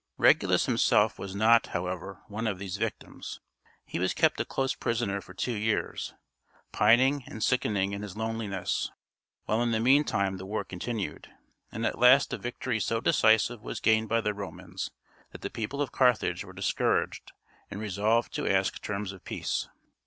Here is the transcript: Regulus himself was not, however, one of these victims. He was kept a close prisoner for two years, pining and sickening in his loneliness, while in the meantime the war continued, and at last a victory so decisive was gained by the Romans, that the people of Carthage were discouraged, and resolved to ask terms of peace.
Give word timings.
Regulus 0.17 0.65
himself 0.65 1.19
was 1.19 1.35
not, 1.35 1.67
however, 1.67 2.23
one 2.27 2.47
of 2.47 2.57
these 2.57 2.77
victims. 2.77 3.39
He 3.85 3.99
was 3.99 4.15
kept 4.15 4.39
a 4.39 4.45
close 4.45 4.73
prisoner 4.73 5.21
for 5.21 5.35
two 5.35 5.53
years, 5.53 6.15
pining 6.71 7.23
and 7.27 7.43
sickening 7.43 7.91
in 7.93 8.01
his 8.01 8.17
loneliness, 8.17 8.89
while 9.43 9.61
in 9.61 9.69
the 9.69 9.79
meantime 9.79 10.37
the 10.37 10.45
war 10.47 10.63
continued, 10.63 11.31
and 11.71 11.85
at 11.85 11.99
last 11.99 12.33
a 12.33 12.39
victory 12.39 12.79
so 12.79 12.99
decisive 12.99 13.61
was 13.61 13.79
gained 13.79 14.09
by 14.09 14.21
the 14.21 14.33
Romans, 14.33 14.89
that 15.33 15.41
the 15.41 15.51
people 15.51 15.83
of 15.83 15.91
Carthage 15.91 16.43
were 16.43 16.51
discouraged, 16.51 17.31
and 17.69 17.79
resolved 17.79 18.33
to 18.33 18.47
ask 18.49 18.81
terms 18.81 19.11
of 19.11 19.23
peace. 19.23 19.67